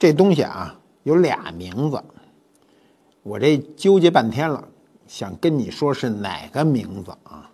[0.00, 2.02] 这东西啊，有俩名字，
[3.22, 4.66] 我这纠结半天了，
[5.06, 7.50] 想跟你说是哪个名字啊？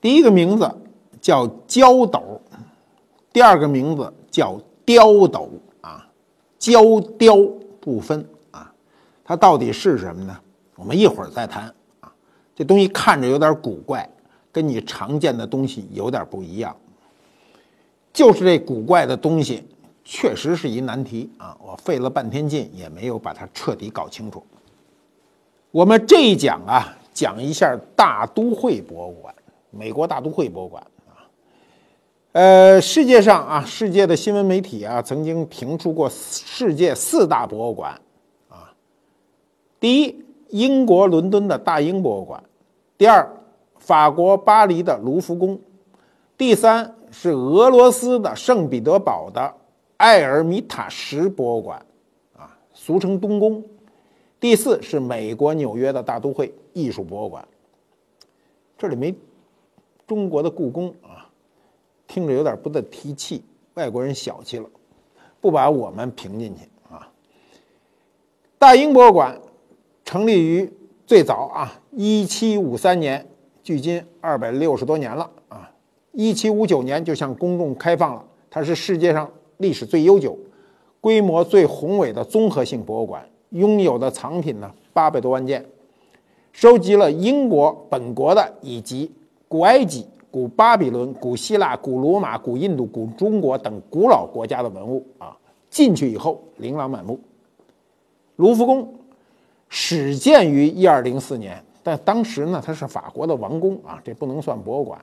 [0.00, 0.68] 第一个名字
[1.20, 2.40] 叫焦斗，
[3.32, 5.48] 第二个名字叫雕斗
[5.80, 6.08] 啊，
[6.58, 7.36] 焦雕
[7.80, 8.74] 不分啊，
[9.24, 10.36] 它到底是什么呢？
[10.74, 12.12] 我们一会儿再谈啊。
[12.56, 14.10] 这东西看着有点古怪，
[14.50, 16.76] 跟你常见的东西有点不一样，
[18.12, 19.62] 就是这古怪的东西。
[20.08, 21.56] 确实是一难题啊！
[21.60, 24.40] 我费了半天劲也没有把它彻底搞清楚。
[25.72, 29.34] 我们这一讲啊，讲一下大都会博物馆，
[29.72, 31.26] 美国大都会博物馆啊。
[32.30, 38.00] 呃，世界上啊，世界的新闻媒体啊，曾经评出过世界四大博物馆
[38.48, 38.72] 啊。
[39.80, 42.40] 第一，英国伦敦的大英博物馆；
[42.96, 43.28] 第二，
[43.80, 45.58] 法国巴黎的卢浮宫；
[46.38, 49.52] 第三是俄罗斯的圣彼得堡的。
[49.98, 51.84] 埃尔米塔什博物馆，
[52.36, 53.64] 啊，俗称东宫。
[54.38, 57.46] 第四是美国纽约的大都会艺术博物馆。
[58.76, 59.14] 这里没
[60.06, 61.30] 中国的故宫啊，
[62.06, 63.42] 听着有点不得提气，
[63.74, 64.68] 外国人小气了，
[65.40, 67.10] 不把我们评进去啊。
[68.58, 69.40] 大英博物馆
[70.04, 70.70] 成立于
[71.06, 73.26] 最早啊，一七五三年，
[73.62, 75.72] 距今二百六十多年了啊。
[76.12, 79.30] 一七五九年就向公众开放了，它是世界上。
[79.58, 80.36] 历史最悠久、
[81.00, 85.64] 规模最宏伟的综合性博物馆，拥有的藏品呢八百多万件，
[86.52, 89.10] 收集了英国本国的以及
[89.48, 95.36] 古埃及、古巴比伦、古希腊、古罗马、古印度、古中国等古老国家的文物啊。
[95.68, 97.20] 进去以后琳琅满目。
[98.36, 98.94] 卢浮宫
[99.68, 104.98] 始建于一二零四年，但当时呢它是法国的王宫啊，这不能算博物馆。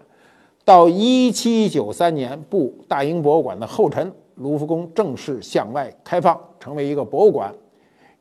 [0.65, 4.11] 到一七九三年，步大英博物馆的后尘。
[4.35, 7.53] 卢浮宫正式向外开放，成为一个博物馆，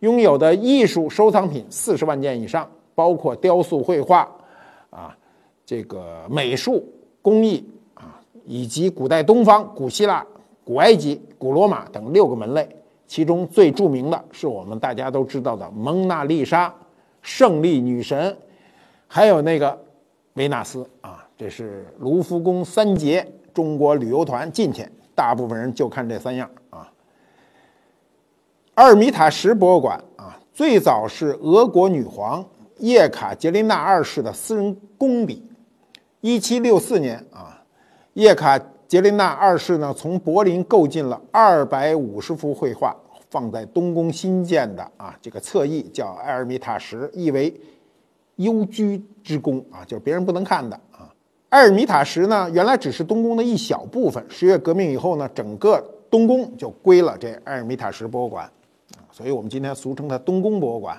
[0.01, 4.29] 拥有的艺术收藏品四十万件以上，包括雕塑、绘画，
[4.91, 5.17] 啊，
[5.65, 6.85] 这个美术
[7.21, 7.65] 工艺
[7.95, 10.27] 啊，以及古代东方、古希腊、
[10.65, 12.69] 古埃及、古罗马等六个门类。
[13.07, 16.75] 其中最著名的是我们大家都知道的蒙娜丽莎、
[17.21, 18.37] 胜利女神，
[19.07, 19.79] 还有那个
[20.35, 21.27] 维纳斯啊。
[21.37, 24.87] 这是卢浮宫三杰，中国旅游团进去。
[25.15, 26.91] 大部分人就看这三样啊。
[28.75, 32.45] 阿尔米塔什博物馆啊，最早是俄国女皇
[32.79, 35.47] 叶卡捷琳娜二世的私人工笔。
[36.21, 37.63] 一七六四年啊，
[38.15, 42.97] 叶卡捷琳娜二世呢从柏林购进了二百五十幅绘画，
[43.29, 47.55] 放在东宫新建的啊这个侧翼，叫埃尔米塔什，意为
[48.37, 50.79] 幽居之宫啊，就是别人不能看的。
[51.53, 54.25] 埃尔米塔什呢，原来只是东宫的一小部分。
[54.27, 55.79] 十月革命以后呢，整个
[56.11, 58.51] 东宫就归了这埃尔米塔什博物馆，
[59.11, 60.99] 所以我们今天俗称它东宫博物馆。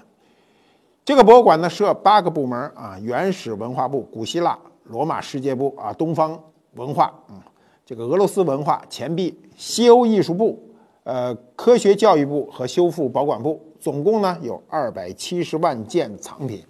[1.03, 6.39] 这个博物馆呢，设八个部门啊：原始文化部、古希腊、罗马世界部啊、东方
[6.75, 7.41] 文化嗯，
[7.83, 10.61] 这个俄罗斯文化、钱币、西欧艺术部、
[11.03, 16.63] 呃科学教育部和修复保管部，总共呢有二百七十万件藏品。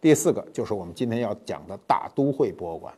[0.00, 2.94] 第四个就是我们今天要讲的大都会博物馆，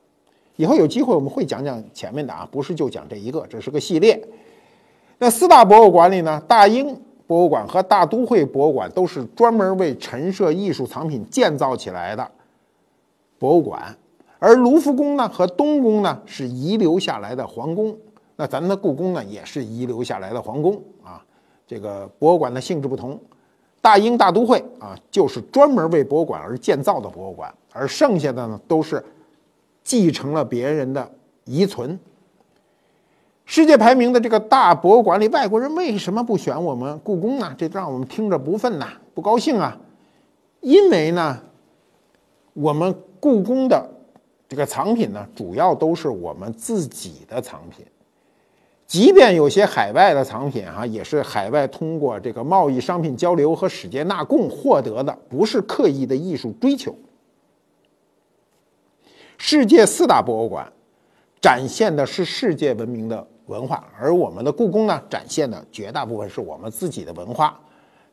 [0.56, 4.22] 以后有机会我们会讲讲前面的啊，不是就讲这一个，这是个系列。
[5.18, 6.94] 那四大博物馆里呢，大英
[7.26, 12.30] 博物馆和大都会博物馆都是专门为陈设艺术藏品建造起来的
[13.38, 13.96] 博物馆，
[14.38, 17.96] 而卢浮宫呢和东宫呢是遗留下来的皇宫，
[18.36, 21.24] 那咱们的故宫呢也是遗留下来的皇宫啊，
[21.66, 23.18] 这个博物馆的性质不同。
[23.80, 29.02] 大英大都会啊，就是专门为博物馆而建造的博物馆，而剩下的呢，都是
[29.82, 31.10] 继承了别人的
[31.44, 31.98] 遗存。
[33.46, 37.54] 世界排名的这个大博物馆里，外国人为什么不选我们故宫呢？
[37.58, 39.76] 这让我们听着不忿呐，不高兴啊！
[40.60, 41.36] 因为呢，
[42.52, 43.90] 我们故宫的
[44.48, 47.84] 这个藏品呢，主要都是我们自己的藏品。
[48.90, 56.92] 即便有些海外的藏品，哈，也是海外通过这个贸易商品交流和使节纳贡获得的，不是刻意的艺术追求。
[59.38, 60.72] 世界四大博物馆
[61.40, 67.60] 展现的是世界文明的文化，而我们的故宫呢，展现的绝大部分是我们自己的文化。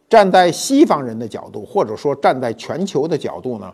[0.08, 3.74] 站在西方人的角度，或者说站在全球的角度呢，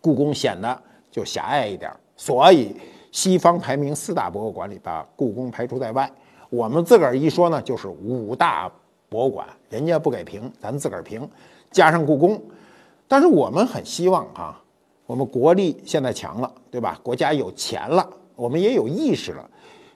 [0.00, 2.74] 故宫显得就狭隘一点，所以。
[3.12, 6.10] 西方排名四大博物馆里把故宫排除在外，
[6.50, 8.72] 我们自个儿一说呢，就是五大
[9.08, 11.28] 博物馆，人家不给评，咱自个儿评，
[11.70, 12.42] 加上故宫。
[13.06, 14.60] 但是我们很希望啊，
[15.04, 16.98] 我们国力现在强了，对吧？
[17.02, 19.48] 国家有钱了我们也有意识了，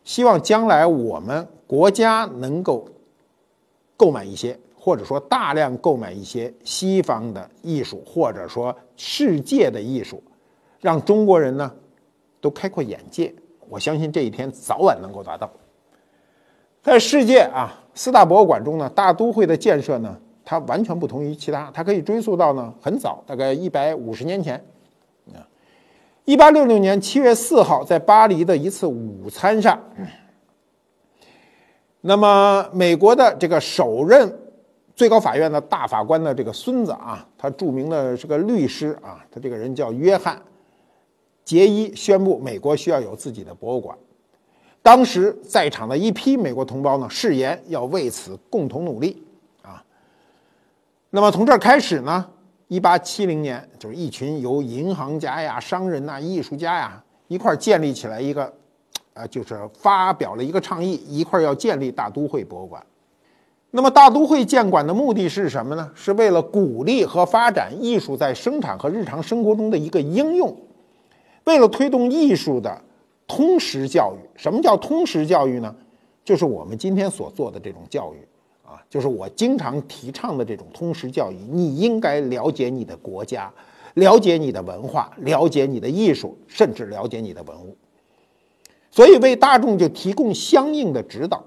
[0.04, 2.86] 希望将来我们国家能够
[3.96, 10.22] 购买一些，或者说大量购买一些西方的艺术，或者说世界的艺术，
[10.80, 11.72] 让中国人呢
[12.46, 13.34] 都开阔眼界。
[13.68, 15.50] 我相信这一天早晚能够达到。
[16.80, 24.54] 在世界啊四大博物馆中呢，大都会的建设呢，它完全不同于其他，它可以追溯到呢很早，大概一百五十年前。
[25.34, 25.42] 啊，
[26.24, 29.76] 一八六六年七月四号，在巴黎的一次午餐上，
[32.00, 34.32] 那么美国的这个首任
[34.94, 40.40] 最高法院的大法官的这个孙子啊，他著名的这个律师啊，他这个人叫约翰。
[41.46, 43.96] 杰伊宣布，美国需要有自己的博物馆。
[44.82, 49.24] 当时在场的一批美国同胞呢，誓言要为此共同努力
[49.62, 49.82] 啊。
[51.08, 52.26] 那么从这儿开始呢，
[52.66, 58.52] 一八七零年，就是一群由银行家呀、商人呐、艺术家呀一块儿建立起来一个，
[59.14, 62.84] 啊，就是发表了一个倡议，一块儿要建立大都会博物馆。
[63.70, 65.88] 那么大都会建馆的目的是什么呢？
[65.94, 70.56] 是为了鼓励和发展艺术在生产和日常生活中的一个应用。
[71.46, 72.80] 为了推动艺术的
[73.26, 75.74] 通识教育，什么叫通识教育呢？
[76.24, 78.18] 就是我们今天所做的这种教育
[78.68, 81.36] 啊，就是我经常提倡的这种通识教育。
[81.48, 83.48] 你应该了解你的国家，
[83.94, 87.76] 了解你的文化，了解你的艺术，甚至了解你的文物。
[88.90, 91.44] 所以为大众就提供相应的指导。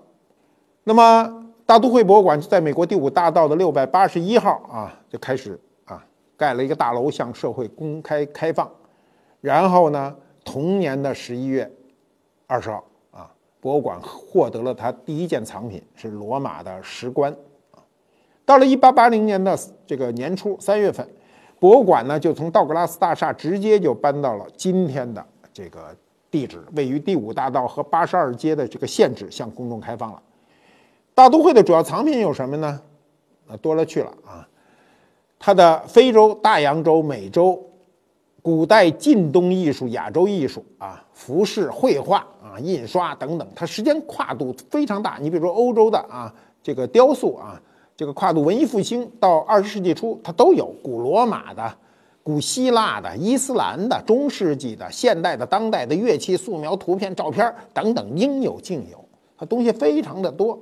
[0.85, 6.01] 那么大都会博物馆就在美国第五大道的六百八十一号啊，就开始啊
[6.37, 8.71] 盖了一个大楼，向社会公开开放。
[9.41, 10.15] 然后呢？
[10.45, 11.69] 同年的十一月
[12.47, 17.31] 二十号啊，博物馆获得了它第一件藏品，是罗马的石棺
[17.71, 17.77] 啊。
[18.45, 19.55] 到了一八八零年的
[19.85, 21.07] 这个年初三月份，
[21.59, 25.95] 博物馆呢就从道格拉斯大厦直接就搬到了今天的这个
[26.31, 30.23] 地址，位于第五大道和八十二街的这个现址，向公众开放了。
[31.13, 32.81] 大都会的主要藏品有什么呢？
[33.47, 34.49] 啊，多了去了啊，
[35.37, 37.63] 它的非洲、大洋洲、美洲。
[38.41, 45.17] 古代近东艺术、亚洲艺术啊，服饰、绘画啊、印刷等等，它时间跨度非常大。
[45.21, 46.33] 你比如说欧洲的啊，
[46.63, 47.61] 这个雕塑啊，
[47.97, 51.75] 这个跨度文艺复兴到二十世纪初，它都有古罗马的、
[52.23, 59.03] 古希腊的、伊斯兰的、中世纪的、现代的、当代的乐器、素描、图片、照片等等，应有尽有。
[59.37, 60.57] 它东西非常的多。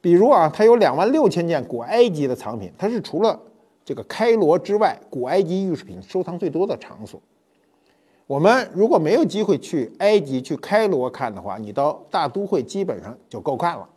[0.00, 3.38] 比如啊，它有两万六千件古埃及的藏品，它是除了。
[3.90, 7.20] 这个开罗之外，古埃及艺术品收藏最多的场所。
[8.28, 13.88] 我们如果没有机会去埃及、去开罗看的话，你到大都会基本上就够看了。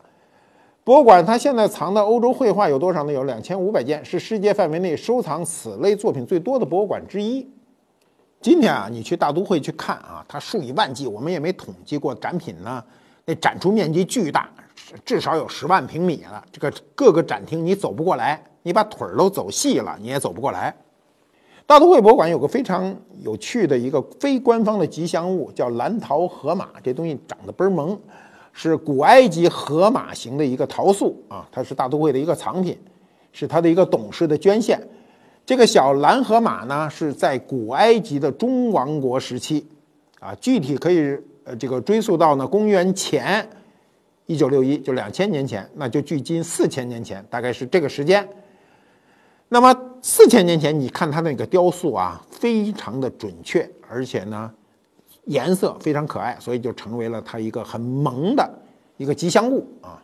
[0.84, 3.14] 博物馆它现在藏的欧洲绘画有多少呢？
[3.14, 7.48] 有两千五百件，是世界范围内收藏此类作品最多的博物馆之一。
[8.42, 12.84] 今天啊，你去大都会去看啊，它数以万计，我们也没统计过展品呢。
[13.26, 14.50] 那展出面积巨大，
[15.06, 16.44] 至少有十万平米了。
[16.52, 18.44] 这个各个展厅你走不过来。
[18.64, 20.76] 你把腿儿都走细了，你也走不过来。
[21.66, 26.70] 大都会博物馆有个非常有趣的一个非官方的吉祥物，叫蓝陶河马。
[26.84, 27.98] 这东西长得倍儿萌，
[28.52, 32.78] 是古埃及河马型的一个陶塑啊，它是大都会的一个藏品，
[33.32, 34.78] 是它的一个董事的捐献。
[35.46, 39.66] 这个小蓝河马呢，是在古埃及的中王国时期
[40.20, 43.48] 啊，具体可以呃这个追溯到呢公元前
[44.26, 48.28] 一九六一，就两千年前，那就距今四千年前，大概是这个时间。
[49.54, 54.52] 那么四千年前，你看它那个雕塑啊，非常的准确，而且呢，
[55.26, 58.52] 颜色非常可爱，所以就成为了它一个很萌的
[58.98, 60.02] 一个吉祥物啊。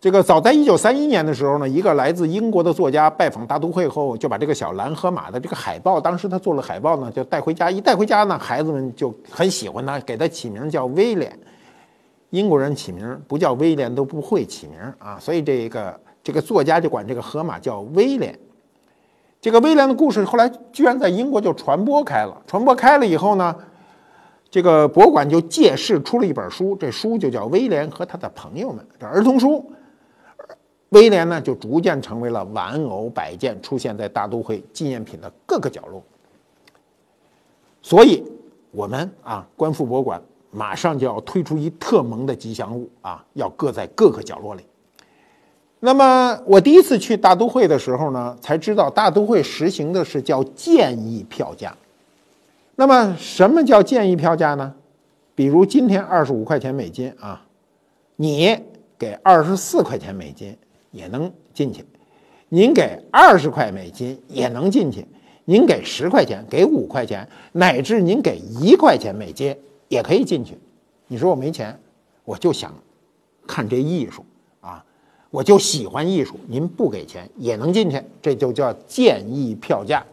[0.00, 7.68] 这个早在一九三一年的时候呢，一个来自英国的作家拜访大都会后，就把这个小蓝河马的这个海报，当时他做了海报呢，就带回家。
[7.68, 11.36] 一带回家呢，孩子们就很喜欢他，给他起名叫威廉。
[12.30, 18.38] 英国人起名不叫威廉都不会起名啊，所以这个这个作家就管这个河马叫威廉。
[19.40, 22.42] 这个威廉的故事后来居然在英国就传播开了。
[22.46, 23.54] 传播开了以后呢，
[24.50, 29.64] 这个博物馆就借势出了一本书，这书就叫《威廉和他的朋友们》，这儿童书。
[30.90, 36.02] 威廉呢就逐渐成为了玩偶摆件，出现在大都会纪念品的各个角落。
[37.82, 38.24] 所以，
[38.70, 44.64] 我们啊，观复博物馆马上就要推出一特萌的吉祥物啊，要搁在各个角落里。
[45.80, 51.76] 那么我第一次去大都会的时候呢，才知道大都会实行的是叫建议票价。
[52.74, 54.74] 那么什么叫建议票价呢？
[55.34, 57.44] 比如今天二十五块钱美金啊，
[58.16, 58.58] 你
[58.98, 60.56] 给二十四块钱美金
[60.90, 61.84] 也能进去，
[62.48, 65.06] 您给二十块美金也能进去，
[65.44, 69.56] 您给十块钱、给五块钱，乃至您给一块钱美金
[69.86, 70.58] 也可以进去。
[71.06, 71.78] 你说我没钱，
[72.24, 72.74] 我就想
[73.46, 74.24] 看这艺术，
[75.30, 80.04] 我就喜欢艺术，您不给钱也能进去，这就叫建议票价。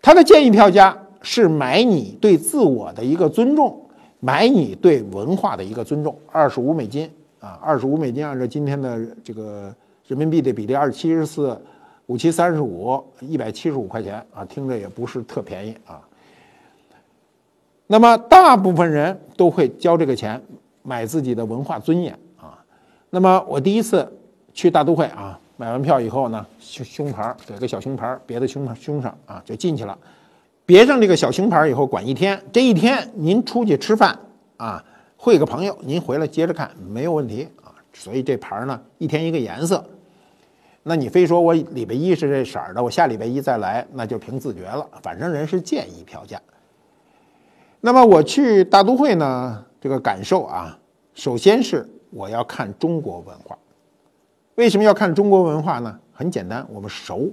[0.00, 3.80] 他的建议票价是买你对自我的一个尊重，
[4.20, 9.74] 买你对文化的一个尊重，二十五美金啊，二十五美金按照今天的这个
[10.06, 11.60] 人民币的比例，二七十四。
[12.06, 16.06] 五七三十五，一百七十五块钱啊，听着也不是特便宜啊。
[17.86, 20.38] 那么大部分人都会交这个钱
[20.82, 22.14] 买自己的文化尊严。
[23.14, 24.12] 那么我第一次
[24.52, 29.96] 去大都会啊，买完票以后呢，胸胸牌给个小胸牌别在胸胸上啊，就进去了。
[30.66, 32.42] 别上这个小胸牌以后，管一天。
[32.52, 34.18] 这一天您出去吃饭
[34.56, 34.84] 啊，
[35.16, 37.70] 会个朋友，您回来接着看没有问题啊。
[37.92, 39.84] 所以这牌呢，一天一个颜色。
[40.82, 44.84] 那你非说我礼拜一是这色儿的，我下礼拜一再来，那就凭自觉了。
[45.02, 46.40] 反正人是建议票价。
[47.80, 50.76] 那么我去大都会呢，这个感受啊，
[51.14, 53.58] 首先是我要看中国文化。
[54.54, 55.98] 为什么要看中国文化呢？
[56.12, 57.28] 很简单，我们熟，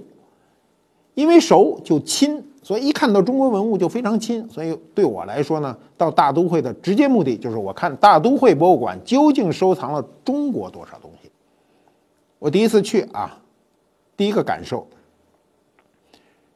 [1.14, 4.48] 因为熟就亲，所以一看到中国文物就非常亲。
[4.50, 11.30] 所以对我来说呢，到大都会的直接目的就是我看大都会博物馆究竟收藏了中国多少东西。
[12.38, 13.38] 我第一次去啊。
[14.14, 14.86] 第一个感受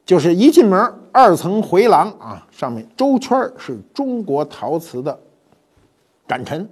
[0.05, 0.79] 就是一进门，
[1.11, 5.19] 二层回廊啊，上面周圈是中国陶瓷的
[6.29, 6.69] 展陈，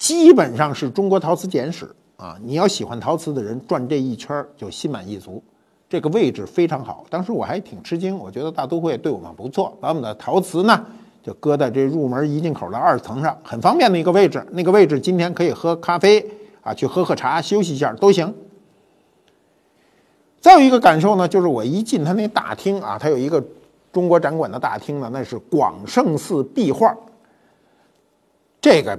[0.00, 2.36] 基本上是中国陶瓷简史啊。
[2.42, 5.40] 你要喜欢陶瓷的人转这一圈就心满意足。
[5.88, 10.86] 这个位置非常好，当时我还挺吃惊，我觉得大都会对我们不错，把我们的陶瓷呢
[11.22, 14.44] 就搁在这入门一进口的二层上，很方便的一个位置。
[14.52, 16.24] 那个位置今天可以喝咖啡
[16.62, 18.32] 啊，去喝喝茶，休息一下都行。
[20.40, 23.44] 再有一个感受呢，就是我一进他那大厅啊，他有一个
[23.92, 26.96] 中国展馆的大厅呢，那是广胜寺壁画，
[28.60, 28.98] 这个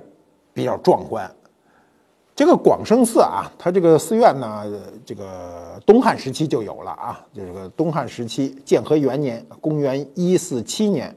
[0.54, 1.30] 比较壮观。
[2.34, 4.66] 这个广胜寺啊，它这个寺院呢，
[5.06, 11.14] 这个东汉时期就有了啊，这个东汉时期建和元年，公元一四七年，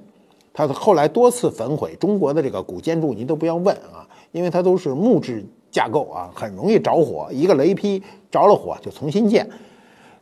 [0.52, 1.96] 它后来多次焚毁。
[1.96, 9.48] 中国的这个古建筑，您都不要问啊，因为它都是木质架构啊，很容易着火，一个雷劈着了火就重新建。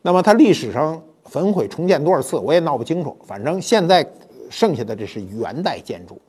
[0.03, 3.17] 那么它历史上焚毁重建多少次，我也闹不清楚。
[3.27, 4.07] 反正现在
[4.51, 6.21] 剩下的这是元代建筑。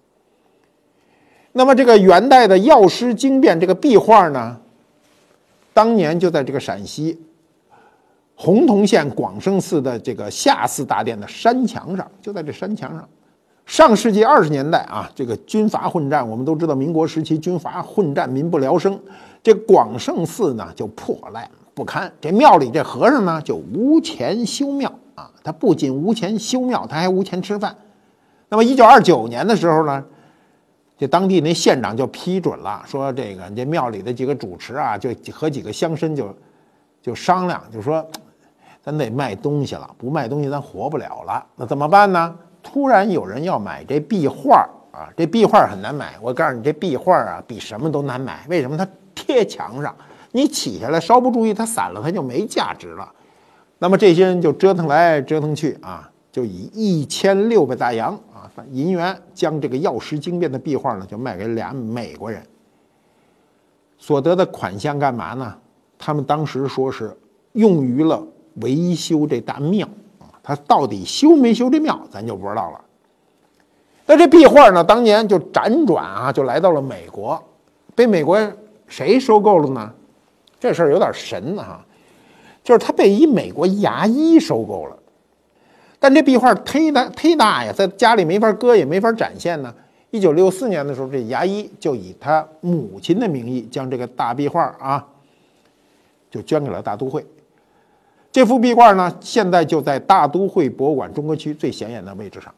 [1.54, 4.58] 那么这个元代的药师经变这个壁画呢，
[5.74, 7.20] 当年就在这个陕西
[8.36, 13.08] 洪洞县广胜寺的这个下寺大殿的山墙上，就在这山墙上。
[13.66, 19.00] 上世纪二十年代啊，这个军阀混战，我们都知道，民国时期军阀混战，民不聊生。
[19.42, 21.50] 这广胜寺呢，就破烂。
[21.74, 25.32] 不堪这庙里这和尚呢，就无钱修庙啊！
[25.44, 27.76] 他不仅无钱修庙，他还无钱吃饭。
[28.50, 30.04] 那么，一九二九年的时候呢，
[30.98, 36.36] 这当地那县长就批准了，说这个这庙里的几个主持啊，就和几个乡绅就
[37.02, 38.06] 就商量，就说
[38.82, 41.46] 咱得卖东西了，不卖东西咱活不了了。
[41.56, 42.36] 那怎么办呢？
[42.62, 45.10] 突然有人要买这壁画啊！
[45.18, 48.46] 这壁画很难买，我告诉你，这壁画啊，比什么都难买。
[48.48, 48.78] 为什么？
[48.78, 49.94] 它贴墙上。
[50.32, 53.12] 你起下来稍不注意，它散了，它就没价值了。
[53.80, 58.18] 那么这些人就折腾来折腾去啊，就以一千六百大洋
[58.72, 62.42] 银元将这个药师经变的壁画呢，就卖给俩美国人。
[63.98, 65.56] 所得的款项干嘛呢？
[65.98, 67.18] 他们当时说是
[67.54, 68.22] 用于了
[68.56, 69.88] 维修这大庙
[70.20, 70.28] 啊。
[70.44, 72.82] 他到底修没修这庙，咱就不知道了。
[74.06, 77.42] 那这壁画呢，当年就辗转啊，就来到了美国，
[77.96, 78.38] 被美国
[78.88, 79.94] 谁收购了呢？
[80.60, 81.86] 这事儿有点神啊，
[82.64, 84.98] 就是他被一美国牙医收购了，
[86.04, 89.74] 但这壁画忒大忒大呀，在家里没法搁，也没法展现呢。
[90.12, 95.08] 一九六四年的时候，这牙医就以他母亲的名义将这个大壁画啊，
[96.30, 97.26] 就捐给了大都会。
[98.34, 102.54] 这幅壁画呢，现在就在大都会博物馆中国区最显眼的位置上。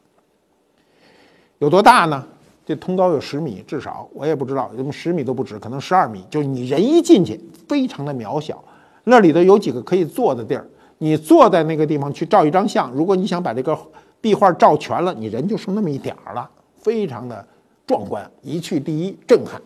[1.58, 2.26] 有多大呢？
[2.66, 6.24] 这通高有十米，至少我也不知道，怎么十米都不止，可能十二米。
[6.28, 8.60] 就是你人一进去，非常的渺小。
[9.04, 10.66] 那里头有几个可以坐的地儿，
[10.98, 12.90] 你坐在那个地方去照一张相。
[12.92, 13.76] 如果你想把这个
[14.20, 17.46] 壁画照全了，你人就剩那么一点儿了，非常的
[17.86, 19.60] 壮观，一去第一震撼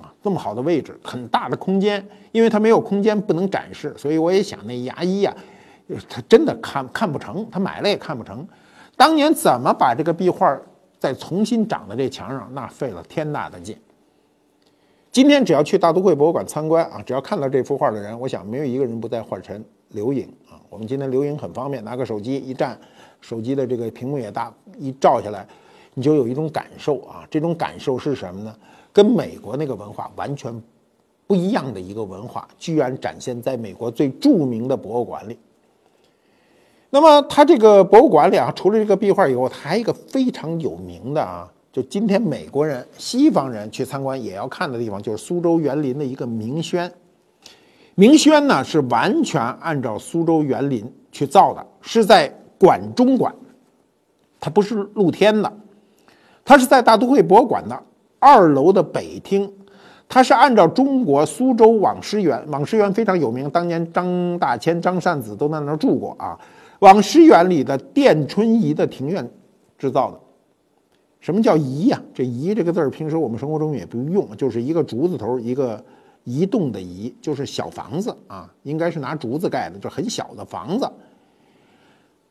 [0.00, 0.12] 啊！
[0.22, 5.34] 这么好的位置，很大的空间，因为它没有空间不能展示，所以我也想那牙医呀，
[6.08, 8.46] 他真的看看不成，他买了也看不成。
[8.96, 10.58] 当年怎么把这个壁画？
[11.00, 13.78] 再重新长在这墙上，那费了天大的劲。
[15.12, 20.28] 今天只要去大都会博物馆参观啊，只要看到这幅画的人，我想没有一个人不在画前留影。
[20.70, 22.78] 我们今天留影很方便，拿个手机一站，
[23.20, 25.46] 手机的这个屏幕也大，一照下来，
[25.94, 28.54] 你就有一种感受啊，这种感受是什么呢？
[28.92, 30.62] 跟美国那个文化完全
[31.26, 35.38] 不一样的一个文化，居然展现在美国最著名的博物馆里。
[36.90, 46.90] 那么，它这个博物馆里啊，除了这个壁画以后，它还有一个非常有名的啊，就今天美国人、西方人去参观也要看的地方，就是苏州园林的一个明轩。
[47.98, 53.34] 明轩呢是完全按照苏州园林去造的，是在馆中馆，
[54.38, 55.52] 它不是露天的，
[56.44, 57.82] 它是在大都会博物馆的。
[58.20, 59.52] 二楼的北厅，
[60.08, 66.38] 它是按照中国苏州网师园，网师园非常有名，当年张大千、张善子都在那儿住过啊。
[66.78, 69.28] 网师园里的殿春仪的庭院
[69.76, 70.20] 制造的。
[71.18, 72.00] 什么叫仪呀？
[72.14, 75.84] 这仪这个字儿，平时我们生活中也不用，就是一个竹字头，一个
[76.28, 80.86] 移动的移，就是小房子啊，应该是拿竹子盖的，就很小的房子。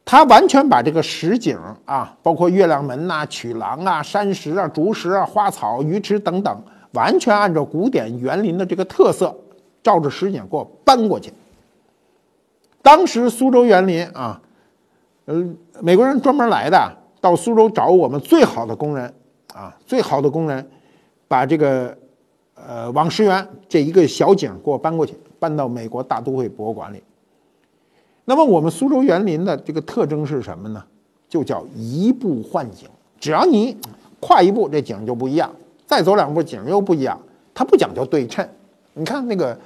[0.06, 6.63] 他完全把这个实景啊，包括月亮门呐、曲廊啊、山石啊、竹石啊、花草、鱼池等等，
[6.94, 9.36] 完全按照古典园林的这个特色，
[9.82, 11.34] 照着实景给我搬过去。
[12.84, 14.39] 当时苏州园林啊，
[15.25, 15.44] 呃，
[15.82, 19.13] 美国人专门来的，到苏州找我们最好的工人
[19.54, 20.66] 啊，最好的工人，
[21.27, 21.98] 把这个
[22.66, 27.04] 呃网师园这一个小景给我搬过去，搬到美国大都会博物馆里。
[28.26, 30.84] 那么我们苏州园林的这个特征是什么呢？
[31.30, 32.88] 就叫移步换景，
[33.20, 33.76] 只要你
[34.20, 35.50] 跨一步，这景就不一样；
[35.86, 37.20] 再走两步，景又不一样。
[37.54, 38.48] 它不讲究对称。
[38.93, 39.58] 你看那个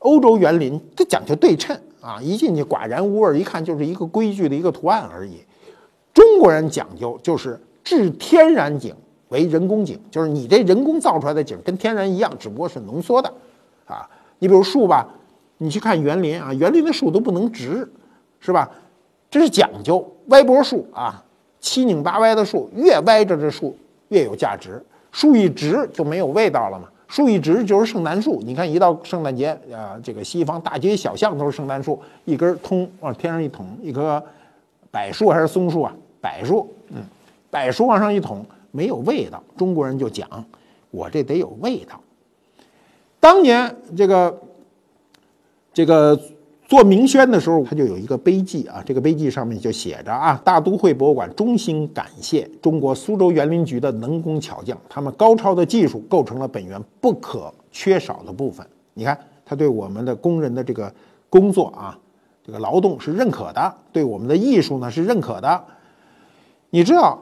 [0.00, 5.44] 欧洲园林，它讲究对称啊，一进去寡然无味，一看就是一个规矩的一个图案而已。
[6.12, 8.94] 中国人讲究就是置天然景
[9.30, 13.32] 为人工景，就是你这人工造出来的景跟天然一样，只不过是浓缩的
[13.86, 14.08] 啊。
[14.38, 15.08] 你比如树吧。
[15.62, 17.86] 你去看园林啊，园林的树都不能直，
[18.38, 18.70] 是吧？
[19.30, 21.22] 这是讲究歪脖树啊，
[21.60, 23.76] 七拧八歪的树，越歪着这树
[24.08, 24.82] 越有价值。
[25.12, 26.88] 树一直就没有味道了嘛。
[27.08, 28.40] 树一直就是圣诞树。
[28.42, 34.22] 你看，一到圣诞节啊，这个西方大街小巷都是圣诞树，一根通往天上一捅，一棵
[34.90, 35.94] 柏树还是松树啊？
[36.22, 37.02] 柏树，嗯，
[37.50, 39.42] 柏树往上一捅，没有味道。
[39.56, 40.28] 中国人就讲，
[40.90, 42.00] 我这得有味道。
[43.18, 44.40] 当年这个。
[45.72, 46.20] 这个
[46.66, 58.66] 做明轩的时候，他就有一个碑记啊，这个碑记上面就写着啊，大都会博物馆衷心感谢中国苏州园林局的能工巧匠，他们高超的技术构成了本园不可缺少的部分。
[58.94, 60.92] 你看，他对我们的工人的这个
[61.30, 61.96] 工作啊，
[62.44, 65.64] 这个劳动是认可的，对我们的艺术呢是认可的。
[66.70, 67.16] 你知道，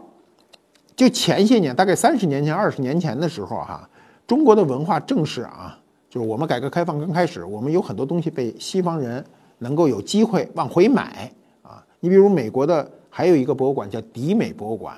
[0.98, 3.88] 就前些年，大概三十年前、二十年前的时候哈，
[4.26, 5.78] 中国的文化正是啊。
[6.10, 9.24] 就是我们改革开放刚开始，我们有很多东西被西方人
[9.58, 11.30] 能够有机会往回买
[11.62, 11.84] 啊。
[12.00, 14.96] 你比如美国的还有一个博物馆叫迪美博物馆，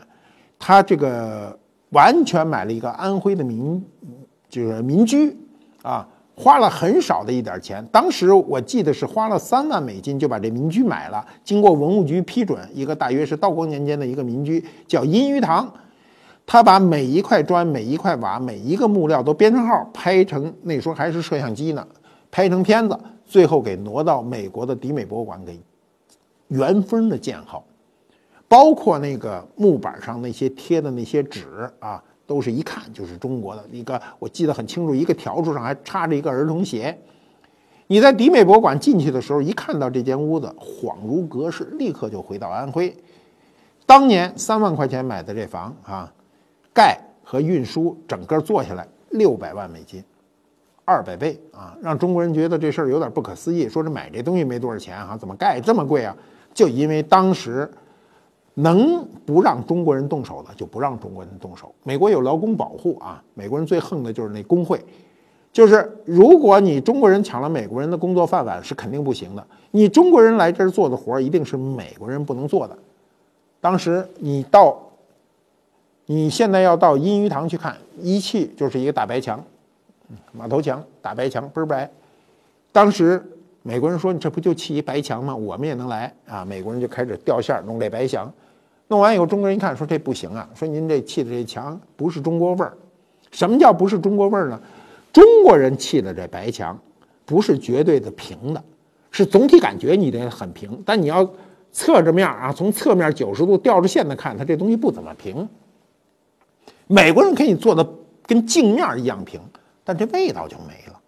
[0.59, 1.55] 它这个
[1.91, 3.85] 完全买了一个安徽的民，
[4.49, 5.37] 就是民居
[5.83, 7.85] 啊，花了很少的一点钱。
[7.93, 15.71] 当时我记得是花了三万美金就把这民居买了，经过文物局批准，一个大约是道光年间的一个民居，叫阴鱼堂。
[16.53, 21.87] 他把每一块砖、每一块瓦、每一个木料都编成号，拍成那时候还是摄像机呢，
[22.29, 25.57] 拍成片子，最后给挪到美国的迪美博物馆给
[26.49, 27.65] 原封的建好，
[28.49, 33.65] 包括那个木板上那些贴的那些纸啊，都是一看就是中国的。
[33.71, 36.99] 一个我记得很清楚，一个笤帚上还插着一个儿童鞋。
[37.87, 42.93] 你在迪美博物馆进去的时候，一看到这间屋子，恍如隔世，立刻就回到安徽。
[43.87, 46.13] 当年三万块钱买的这房啊。
[46.81, 50.03] 盖和运输整个做下来六百万美金，
[50.87, 51.77] 二百倍啊！
[51.83, 56.17] 让中国人觉得这事儿有点不可思议，说是买这东西没多少钱啊，怎么盖这么贵啊？
[56.55, 57.71] 就因为当时
[58.55, 61.71] 能不让中国人动手的就不让中国人动手。
[61.83, 64.83] 美国有劳工保护啊，美国人最恨的就是那工会，
[65.53, 69.47] 就是如果你中国人抢了美国人的工作饭碗是肯定不行的。
[69.71, 72.75] 你中国人来这儿做的活儿一定是美国人不能做的。
[73.61, 74.81] 当时你到。
[76.13, 79.41] 你现在要到阴鱼塘去看，一去就是一个大白墙，
[80.33, 81.89] 马头墙，大白墙倍儿白。
[82.73, 83.25] 当时
[83.63, 85.37] 美国人说：“你这不就砌一白墙吗？
[85.37, 88.29] 我们也能来啊！”美国人就开始掉线弄这白墙，
[88.89, 90.51] 弄完以后，中国人一看说：“这不行啊！
[90.53, 92.77] 说您这砌的这墙不是中国味儿。
[93.31, 94.61] 什么叫不是中国味儿呢？
[95.13, 96.77] 中国人砌的这白墙
[97.25, 98.61] 不是绝对的平的，
[99.13, 101.25] 是总体感觉你得很平，但你要
[101.71, 105.49] 侧着面啊，从侧面九十度吊着线的看，它这东西不怎么平。”
[106.93, 107.89] 美国人可以做的
[108.27, 109.41] 跟镜面一样平，
[109.85, 110.99] 但这味道就没了。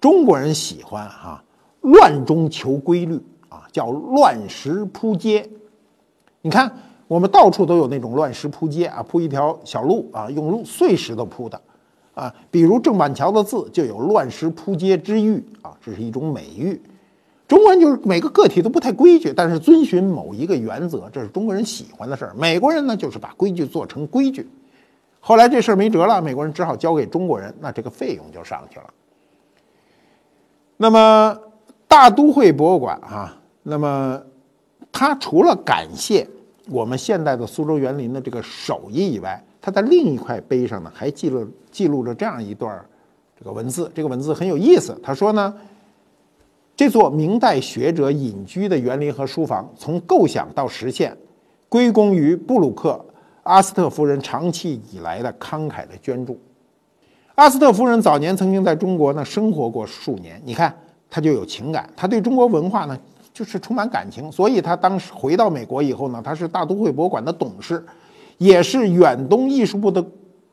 [0.00, 1.42] 中国人喜欢哈
[1.80, 5.50] 乱中求规律啊，叫乱石铺街。
[6.40, 6.72] 你看
[7.08, 11.60] 我们到处都有那种乱石铺街啊，铺一条小路啊，用碎石头铺的
[12.14, 12.32] 啊。
[12.48, 16.80] 比如郑板桥的字就有“乱石铺街之誉”啊，这是一种美誉。
[17.48, 22.34] 中国人就是每个个体都不太规矩，但是遵循某一个原则，这是中国人喜欢的事儿。
[22.38, 24.48] 美国人呢，就是把规矩做成规矩。
[25.20, 28.86] 后来这事儿没辙了，美国人只好交给中国人，那这个费用就上去了。
[30.76, 31.38] 那么
[31.86, 34.20] 大都会博物馆啊，那么
[34.90, 36.26] 它除了感谢
[36.70, 42.84] 我们现代的苏州园林的这个手艺以外，它在另一块碑上呢，还记录记录着这样一段
[43.38, 44.98] 这个文字，这个文字很有意思。
[45.02, 45.54] 他说呢。
[46.76, 51.18] 这座明代学者隐居的园林和书房，从构想到实现，
[51.68, 53.04] 归功于布鲁克
[53.48, 56.38] 阿斯特夫人长期以来的慷慨的捐助。
[57.34, 60.76] 阿斯特夫人早年曾经在中国呢生活过数年，你看
[61.08, 62.98] 她就有情感，她对中国文化呢
[63.32, 67.82] 就是充满感情，所以她当时回到美国以后呢，她是大都会博物馆的董事，
[68.36, 70.04] 也是远东艺术部的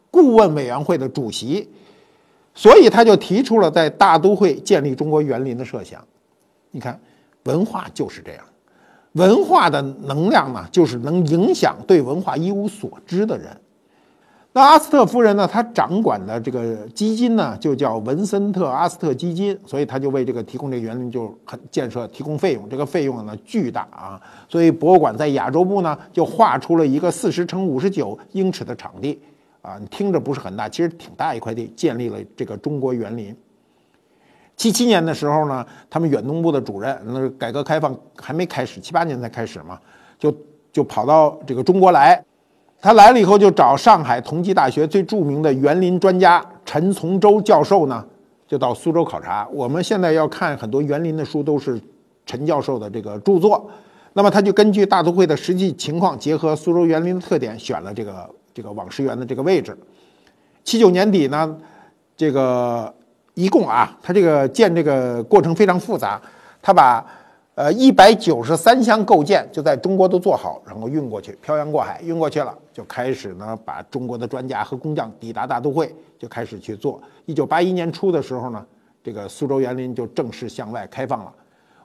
[0.10, 1.70] 顾问委员会的主席，
[2.54, 6.02] 所以他就提出了在大都会建立中国园林的设想。
[6.72, 6.98] 你看，
[7.44, 8.46] 文化就是这样，
[9.16, 13.48] 文化的能量呢，就是能影响对文化一无所知的人。
[14.52, 29.20] 那阿斯特夫人呢，她掌管的这个基金呢，就叫文森特阿斯特基金，所以她就为这个提供这个园林就很建设提供费用，这个费用呢巨大啊，所以博物馆在亚洲部呢就划出了一个四十乘五十九英尺的场地
[29.62, 33.36] 啊，你听着不是很大，其实挺大一块地，建立了这个中国园林。
[34.58, 39.78] 七七年的时候呢，他们远东部的主任，那改革开放还没开始，七八年才开始嘛，
[40.18, 40.34] 就
[40.72, 42.24] 就跑到这个中国来。
[42.82, 48.06] 他来了以后，就找上海同济大学最著名的园林专家陈从周教授呢，
[48.48, 49.46] 就到苏州考察。
[49.52, 51.78] 我们现在要看很多园林的书，都是
[52.26, 53.70] 陈教授的这个著作。
[54.14, 59.78] 那么他就根据大都会的实际情况，结合苏州园林的特点，选了这个这个网师园的这个位置。
[60.64, 61.58] 七九年底呢，
[62.16, 62.94] 这个。
[63.36, 66.20] 一共啊，它这个建这个过程非常复杂，
[66.62, 67.06] 他把
[67.54, 77.02] 呃一百九十三箱构件就在中国都做好，然后运过去，漂洋过海运过去了，就开始呢把中国的专家和工匠抵达大都会，就开始去做。
[77.26, 78.66] 一九八一年初的时候呢，
[79.04, 81.34] 这个苏州园林就正式向外开放了。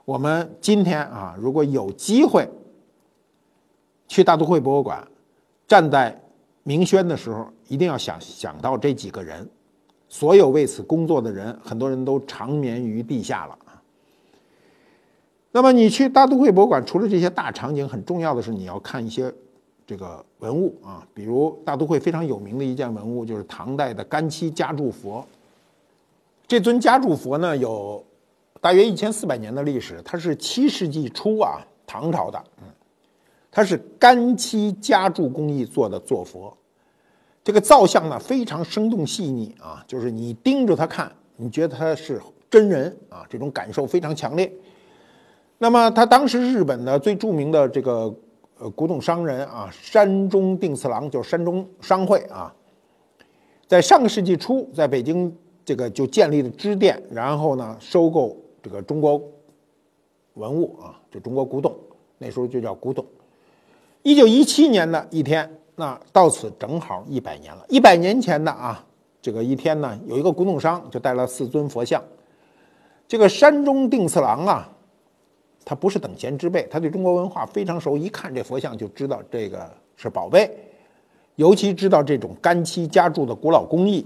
[0.05, 2.49] 我们今天啊，如果有机会
[4.07, 5.05] 去大都会博物馆，
[5.67, 6.17] 站在
[6.63, 9.47] 明轩的时候，一定要想想到这几个人。
[10.11, 13.57] 所有为此工作的人，很多人都长眠于地下了。
[15.53, 19.33] 那么你去大都会博物馆，除了这些大场景，很重要的是你要看一些
[19.87, 25.25] 这个文物啊，比如大都会非常有名的一件文物，就是唐代的干漆夹柱佛。
[26.45, 28.03] 这尊夹柱佛呢，有
[28.59, 32.67] 大约一千四百年的历史，它是七世纪初啊，唐朝的，嗯，
[33.49, 36.53] 它是干漆夹柱工艺做的坐佛。
[37.43, 44.51] 这个造像呢非常生动细腻啊，就是你盯着它看，你觉得它是真人啊，这种感受非常强烈。
[45.57, 48.13] 那么他当时日本的最著名的这个
[48.59, 52.53] 呃古董商人啊，山中定次郎，就是山中商会啊，
[53.67, 59.19] 在上个世纪初在北京这个就建立了支店，然后呢收购这个中国
[60.35, 61.75] 文物啊，就中国古董，
[62.19, 63.03] 那时候就叫古董。
[64.03, 65.57] 一九一七年的一天。
[65.81, 67.65] 那到此正好一百年了。
[67.67, 68.85] 一百年前的啊，
[69.19, 71.99] 这个一天呢，有一个古董商就带了四尊佛像。
[73.07, 74.69] 这个山中定次郎啊，
[75.65, 80.55] 他不是等闲之辈，他对中国文化非常熟，一看这佛像就知道这个是宝贝，
[81.35, 84.05] 尤其知道这种干漆夹铸的古老工艺。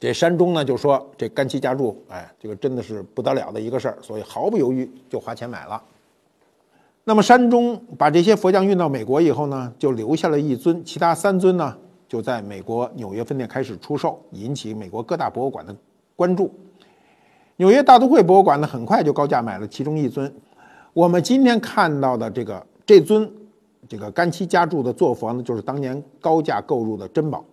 [0.00, 5.82] 这山中呢就说这干漆夹铸，哎，这个真的是不得了的一个事儿，所以毫不犹豫就花钱买了。
[7.08, 11.72] 那么山中把这些佛像运到美国以后呢，就留下了一尊，其他三尊呢
[12.08, 15.72] 就在美国纽约分店开始出售，引起美国各大博物馆的
[16.16, 16.52] 关注。
[17.58, 20.30] 纽约大都会博物馆呢，很快就高价买了其中一尊。
[20.92, 23.30] 我们今天看到的这个这尊
[23.88, 27.44] 这个干漆夹铸的坐佛呢，就是当年高价购入的珍宝。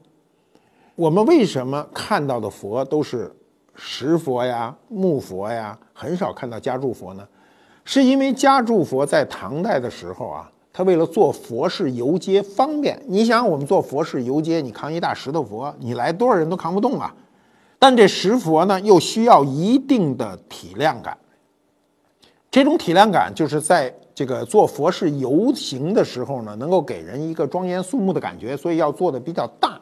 [0.96, 3.32] 我们为什么看到的佛都是
[3.76, 7.28] 石佛呀、木佛呀，很少看到夹铸佛呢？
[7.86, 13.02] 是因为家住佛在唐代的时候啊，他为了做佛事游街方便。
[13.08, 17.13] 你想，我们做佛事游街，你扛一大石头佛，你来多少人都扛不动啊。
[17.78, 21.17] 但这石佛呢，又需要一定的体量感。
[22.50, 29.78] 这种体量感，就是在这个做佛事游行的时候呢，能够给人一个庄严肃穆的感觉，所以要做的比较大。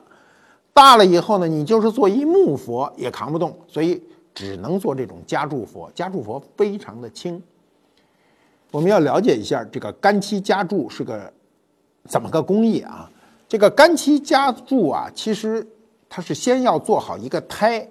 [0.73, 4.01] 大了以后呢，你就是做一木佛也扛不动，所以
[4.33, 5.91] 只能做这种家住佛。
[5.93, 7.39] 家住佛非常的轻。
[8.71, 11.31] 我们要了解一下这个干漆夹铸是个
[12.07, 13.09] 怎么个工艺啊？
[13.47, 15.67] 这个干漆加注啊，其实
[16.09, 17.85] 它是先要做好一个胎，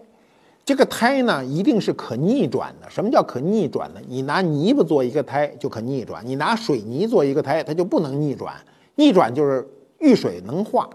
[0.65, 2.89] 这个胎呢一定是可逆转的。
[2.89, 4.01] 什么叫可逆转呢？
[4.09, 8.55] 你拿泥巴做一个胎就可逆转，你拿水泥做一个胎，它就不能逆转。
[8.95, 10.89] 逆转就是遇水能化。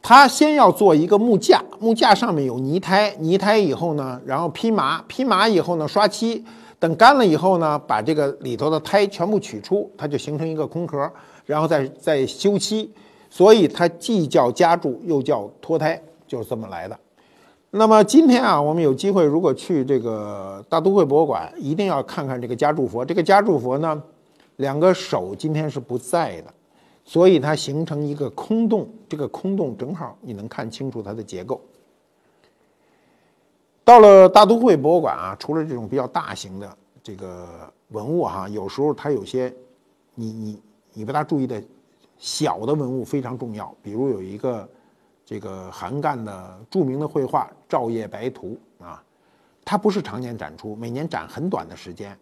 [0.00, 6.44] 它先要做一个木架，木架上面有泥胎，泥胎以后呢，然后披麻，披麻以后呢，刷漆，
[6.84, 11.10] 等干了以后呢，把这个里头的胎全部取出，它就形成一个空壳，
[11.46, 12.92] 然后再再修漆，
[13.30, 16.94] 所以它既叫加铸，又叫脱胎，就是这么来的。
[17.70, 23.02] 那么今天啊，我们有机会如果去这个大都会博物馆，一定要看看这个加铸佛。
[23.02, 24.02] 这个加铸佛呢，
[24.56, 26.52] 两个手今天是不在的。
[27.02, 31.58] 所以它形成一个空洞，这个空洞正好你能看清楚它的结构。
[33.84, 39.54] 到了大都会博物馆啊，除了这种比较大型的这个文物哈，有时候它有些
[40.14, 40.62] 你你
[40.94, 41.62] 你不大注意的
[42.16, 43.74] 小的文物非常重要。
[43.82, 44.66] 比如有一个
[45.24, 49.02] 这个韩干的著名的绘画《照夜白图》啊，
[49.66, 52.16] 它不是常年展出，每年展很短的时间。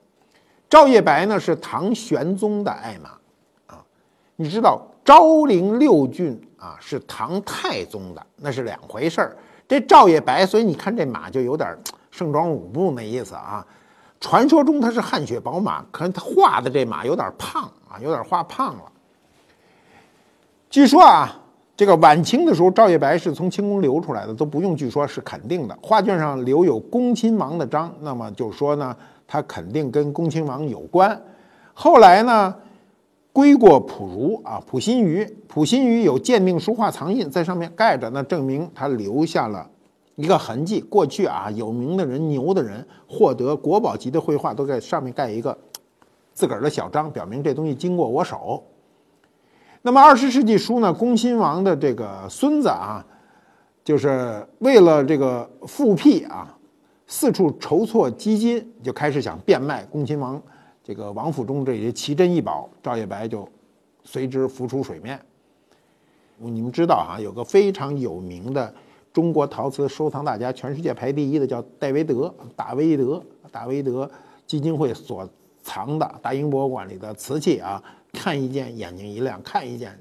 [0.68, 3.10] 照夜白呢是唐玄宗的爱马
[3.66, 3.84] 啊。
[4.34, 9.36] 你知道昭陵六骏啊是唐太宗的，那是两回事儿。
[9.68, 11.76] 这赵夜白，所以你看这马就有点
[12.10, 13.66] 盛装舞步那意思啊。
[14.20, 18.82] 传说中它是汗血宝马，可是他画的这马有点胖啊，有点画胖了。
[20.70, 21.34] 据说啊，
[21.76, 25.76] 这个晚清的时候，赵夜白是从清宫流出来的，都不用据说是肯定的。
[25.82, 28.96] 画卷上留有恭亲王的章，那么就说呢，
[29.26, 31.20] 他肯定跟恭亲王有关。
[31.74, 32.54] 后来呢？
[33.32, 39.70] 归过溥儒啊，溥心畬，溥心畬有鉴定书画藏印在上面盖着，那证明他留下了
[40.16, 40.80] 一个痕迹。
[40.82, 45.56] 过去啊，有名的人、牛的人获得国宝级的绘画，都在上面盖一个
[46.34, 48.62] 自个儿的小章，表明这东西经过我手。
[49.80, 53.02] 那么二十世纪初呢，恭亲王的这个孙子啊，
[53.82, 56.54] 就是为了这个复辟啊，
[57.06, 60.40] 四处筹措基金，就开始想变卖恭亲王。
[60.84, 63.48] 这个王府中这些奇珍异宝，赵夜白就
[64.04, 65.20] 随之浮出水面。
[66.38, 68.74] 你们知道哈，有个非常有名的
[69.12, 74.10] 中国陶瓷收藏大家，全世界排第一的叫戴维德，大维德，大维德
[74.44, 75.28] 基金会所
[75.62, 77.80] 藏的大英博物馆里的瓷器啊，
[78.12, 79.96] 看一件眼睛一亮，看一件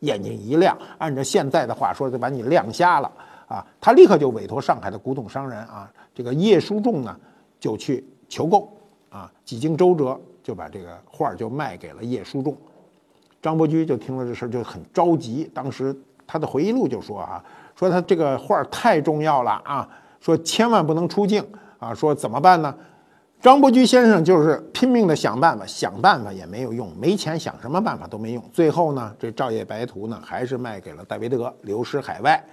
[0.00, 3.12] 眼睛一亮，按照现在的话说，就把你亮瞎了
[3.46, 3.64] 啊！
[3.80, 7.16] 他立刻就委托上海的古董商人啊，这个叶书仲呢，
[7.60, 8.76] 就去求购。
[9.14, 12.56] 啊，几经周折就把这个画就卖给了叶书仲。
[13.40, 15.48] 张伯驹就听了这事就很着急。
[15.54, 15.96] 当时
[16.26, 17.44] 他的回忆录就说啊，
[17.76, 21.46] 说他这个画太重要了啊，说千万不能出境
[21.78, 22.74] 啊，说怎么办呢？
[23.40, 28.42] 张伯驹先生就是拼命的想办法，想办法也没有用，没钱想什么办法都没用。
[28.52, 32.44] 最后呢，这《照夜白图》呢还是卖给了戴维德，流失海外。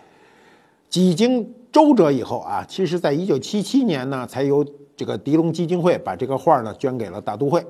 [0.90, 4.64] 几经周折以后啊，其实在一九七七年呢，才由。
[5.02, 7.66] 这个狄龙基金会把这个画呢捐给了大都会，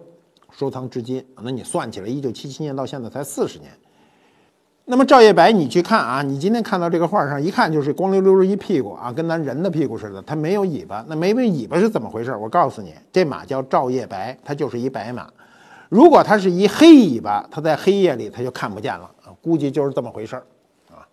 [0.51, 1.25] 收藏至今。
[1.41, 3.71] 那你算起来，一九七七年到现在才四十年。
[4.83, 11.05] 那么赵夜白，你去看啊，你今天看到这个画上，一看就是光溜溜的一屁股啊，跟咱人的屁股似的，它没有尾巴。
[11.07, 12.35] 那没尾巴是怎么回事？
[12.35, 15.25] 我告诉你，这马叫赵夜白，它就是一白马。
[15.87, 20.43] 如果它是一黑尾巴，它在黑夜里它就看不见了啊，估计就是这么回事儿
[20.89, 21.07] 啊。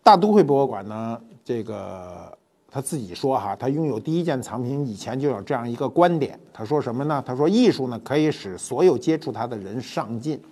[0.00, 2.32] 大都会博物馆呢，这个。
[2.74, 6.36] 他自己说哈，他拥有第一件藏品以前就有这样一个观点。
[6.52, 7.22] 他说什么呢？
[7.24, 10.42] 他说艺术呢可以使所有接触他的人上进，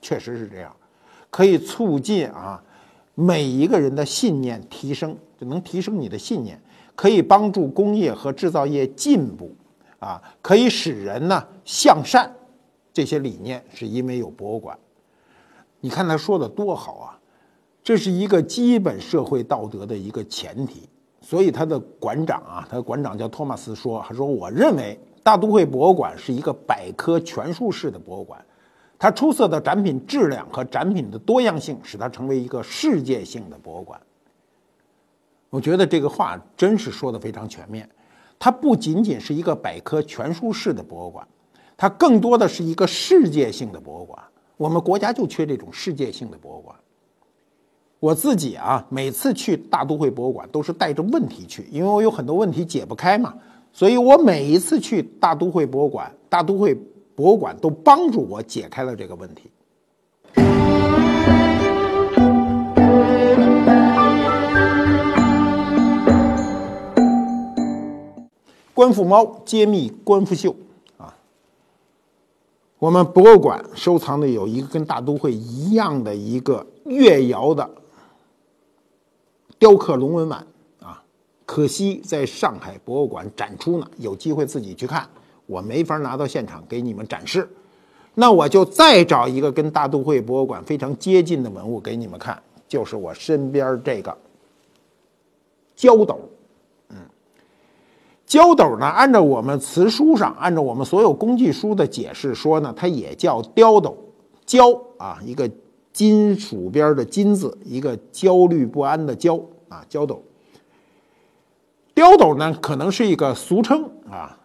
[0.00, 0.72] 确实是这样，
[1.28, 2.62] 可以促进啊
[3.16, 6.56] 每一个人的信念提升，就能提升你的信念，
[6.94, 9.52] 可以帮助工业和制造业进步，
[9.98, 12.32] 啊，可以使人呢向善。
[12.92, 14.78] 这些理念是因为有博物馆。
[15.80, 17.18] 你看他说的多好啊，
[17.82, 20.88] 这是一个基本社会道德的一个前提。
[21.22, 28.44] 所以他的馆长啊，他的馆长叫托马斯说：“他说我认为大都会博物馆是一个百科全书式的博物馆，
[28.98, 34.00] 它出色的展品质量和展品的多样性使它成为一个世界性的博物馆。”
[35.48, 37.88] 我觉得这个话真是说的非常全面。
[38.38, 41.26] 它不仅仅是一个百科全书式的博物馆，
[41.76, 44.20] 它更多的是一个世界性的博物馆。
[44.56, 46.74] 我们国家就缺这种世界性的博物馆。
[48.02, 53.32] 我自己啊，每次去大都会博物馆都是带着问题去，因为我有很多问题解不开嘛，
[53.72, 56.74] 所以我每一次去大都会博物馆，大都会
[57.14, 59.48] 博物馆都帮助我解开了这个问题。
[68.74, 70.52] 官复猫揭秘官复秀
[70.96, 71.14] 啊，
[72.80, 77.70] 我们博物馆收藏的有一个跟大都会一样的一个越窑的
[79.62, 80.44] 雕刻龙纹碗
[80.80, 81.00] 啊，
[81.46, 85.08] 可惜在上海博物馆展出呢，有机会自己去看，
[85.46, 87.48] 我没法拿到现场给你们展示。
[88.12, 94.18] 那我就再找一个跟大都会博物馆非常接近的文物给你们看，就是我身边这个
[95.76, 96.18] 焦斗。
[96.88, 96.96] 嗯，
[98.26, 103.96] 焦斗呢，按照我们词书上，按照我们所有工具书的解释说呢，它也叫雕斗。
[104.44, 105.48] 焦啊，一个
[105.92, 109.38] 金属边的金字，一个焦虑不安的焦
[109.72, 110.22] 啊，焦斗。
[111.94, 114.38] 雕斗呢，可能是一个俗称啊。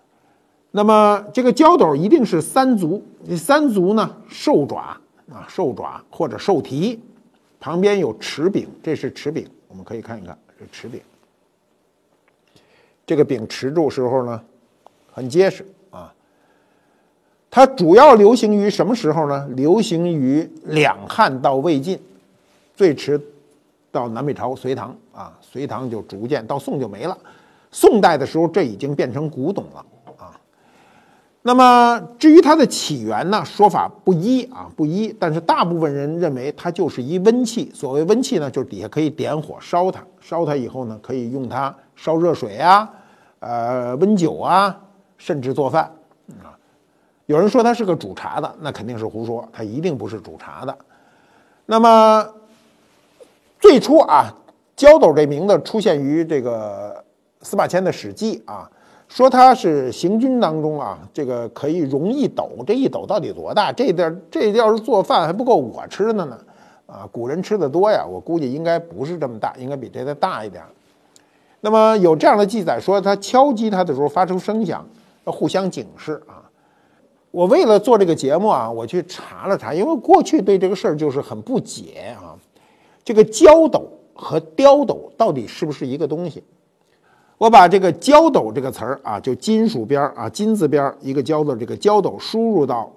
[0.72, 3.04] 那么这个焦斗一定是三足，
[3.36, 4.98] 三足呢，兽爪
[5.30, 7.02] 啊，兽爪或者兽蹄，
[7.60, 11.02] 旁边有齿柄，这是齿柄，我们可以看一看这齿柄。
[13.06, 14.42] 这个柄持住时候呢，
[15.12, 16.13] 很结实啊。
[17.50, 19.48] 它主要流行于什么时候呢？
[19.56, 22.00] 流行于两汉到魏晋，
[22.76, 23.20] 最迟
[23.91, 27.17] 到南北朝隋唐啊，隋唐就逐渐到宋就没了，
[27.71, 29.86] 宋代的时候这已经变成古董了
[30.17, 30.39] 啊。
[31.41, 35.15] 那么至于它的起源呢，说法不一啊，不一。
[35.17, 37.71] 但是大部分人认为它就是一温器。
[37.73, 42.91] 所谓温器呢，就是底下可以点火烧它，烧它以后呢，可以用它烧热水啊，
[43.39, 44.78] 呃，温酒啊，
[45.17, 45.89] 甚至做饭
[46.43, 46.52] 啊。
[47.28, 50.78] 有人说它是个煮茶的，那肯定是胡说，它一定不是煮茶的。
[51.65, 52.28] 那么
[53.60, 54.34] 最初啊，
[54.76, 57.04] 焦斗这名字出现于这个
[57.41, 58.70] 司马迁的《史记》啊。
[59.08, 63.72] 说他是行军当中啊，这个可以容一斗，这一斗到底多大？
[63.72, 66.38] 这点这要是做饭还不够我吃的呢，
[66.86, 70.62] 啊，古人吃的多呀，我估计应该不是这么大，应该比这个大一点。
[71.62, 74.86] 那么有这样的记载说，他敲击它的时候发出声响，
[75.24, 76.43] 互相警示啊。
[77.32, 82.27] 我为了做这个节目啊，我去查了查，因为过去对这个事儿就是很不解啊，
[83.08, 86.43] 这个焦斗和雕斗到底是不是一个东西？
[87.38, 92.91] 我把这个“焦斗”这个词儿啊，就金属边啊，金字边一个“焦”字，这个“焦斗”输入到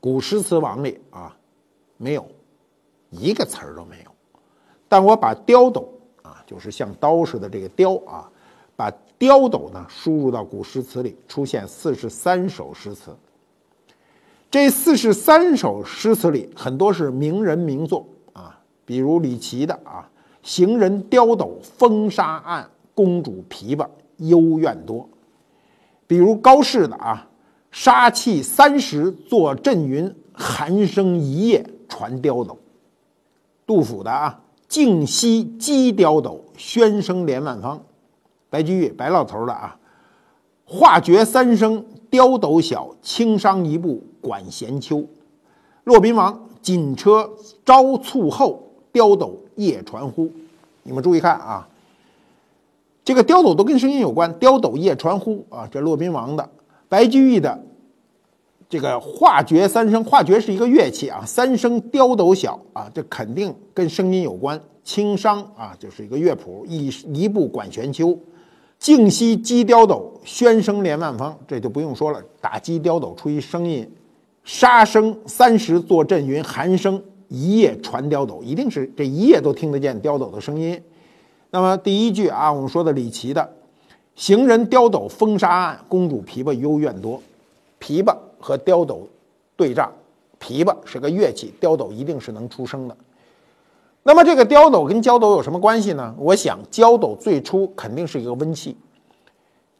[0.00, 1.36] 古诗词网里啊，
[1.98, 2.26] 没有
[3.10, 4.10] 一个词儿都没有。
[4.88, 8.30] 但我把“雕斗”啊，就是像刀似的这个“雕”啊，
[8.74, 13.14] 把“雕斗”呢输入到古诗词里，出现四十三首诗词。
[14.50, 18.06] 这四十三首诗词里，很多是名人名作，
[18.84, 20.10] 比如李琦的啊
[20.42, 25.08] ，“行人刁斗风沙暗。”公主琵琶幽怨多，
[26.06, 27.26] 比如高适的啊，
[27.70, 32.58] 杀气三十作阵云，寒声一夜传刁斗。
[33.66, 37.82] 杜甫的啊，静息击刁斗，喧声连万方。
[38.50, 39.78] 白居易白老头的啊，
[40.66, 45.02] 画绝三声刁斗小，轻伤一步管弦秋。
[45.84, 47.30] 骆宾王锦车
[47.64, 50.30] 招簇后，刁斗夜传呼。
[50.82, 51.68] 你们注意看啊。
[53.04, 56.48] 这个刁斗都跟声音有关，刁斗夜传呼啊，这骆宾王的、
[56.88, 57.60] 白居易的，
[58.68, 64.60] 这个画绝三声，画绝是一个乐器啊，三声刁斗小啊，这肯定跟声音有关。
[64.84, 68.16] 轻商啊，就是一个乐谱，一一部管弦秋，
[68.78, 73.88] 静息击刁斗，喧声连万方，这就不用说了，打击刁斗出一声音，
[74.44, 77.02] 杀声三十作阵云，寒声
[77.32, 80.78] 一夜传刁斗，一定是这一夜都听得见刁斗的声音。
[81.48, 83.50] 那么第一句啊，我们说的李琦的
[84.14, 87.18] “行人刁斗风沙暗，公主琵琶幽怨多”，
[87.80, 89.08] 琵琶和刁斗
[89.56, 89.90] 对仗，
[90.38, 92.94] 琵琶是个乐器，刁斗一定是能出声的。
[94.02, 96.14] 那么这个刁斗跟焦斗有什么关系呢？
[96.18, 98.76] 我想焦斗最初肯定是一个温器，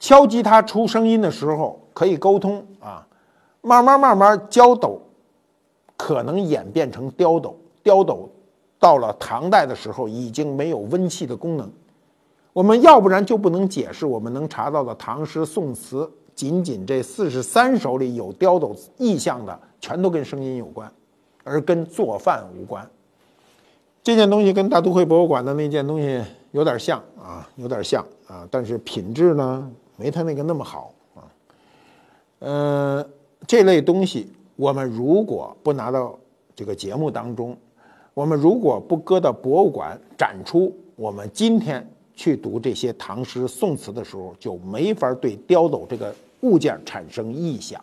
[0.01, 3.07] 敲击它出声音的时候可以沟通啊，
[3.61, 4.99] 慢慢慢慢焦斗
[6.03, 8.29] 可能演变成刁斗，刁斗。
[8.81, 11.71] 到了唐代的时候，已经没有温器的功能。
[12.53, 20.93] 我们要不然就不能解释我们能查到的唐诗宋词，仅仅这四十三首里有雕斗意象的，全都跟声音有关，
[21.45, 22.85] 而跟做饭无关。
[24.03, 31.23] 这件东西跟大都会博物馆的那件东西有点像啊，有点像啊，但是品质呢没他那个那么好啊。
[32.41, 33.07] 呃，
[33.47, 36.19] 这类东西我们如果不拿到
[36.55, 37.57] 这个节目当中。
[38.15, 41.83] 我们如果不搁到博物馆展出，我们今天
[42.15, 47.83] 去读这些唐诗宋词的时候，就没法对雕斗这个物件产生意象。